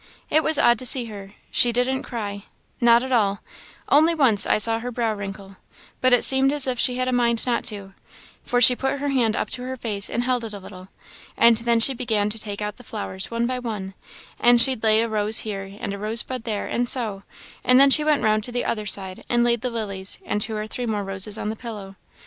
[0.31, 2.45] It was odd to see her, she didn't cry
[2.79, 3.41] not at all
[3.87, 5.57] only once I saw her brow wrinkle,
[6.01, 7.93] but it seemed as if she had a mind not to,
[8.41, 10.87] for she put her hand up to her face and held it a little,
[11.37, 13.93] and then she began to take out the flowers one by one,
[14.39, 17.21] and she'd lay a rose here and a rosebud there, and so;
[17.63, 20.55] and then she went round to the other side and laid the lilies, and two
[20.55, 21.95] or three more roses on the pillow.